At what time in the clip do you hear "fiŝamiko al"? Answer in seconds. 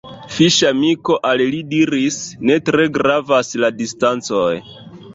0.35-1.43